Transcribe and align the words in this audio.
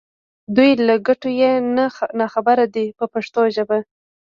دوی 0.55 0.71
له 0.87 0.95
ګټو 1.07 1.29
یې 1.41 1.51
نا 2.21 2.25
خبره 2.33 2.65
دي 2.75 2.85
په 2.97 3.05
پښتو 3.13 3.41
ژبه. 3.55 3.77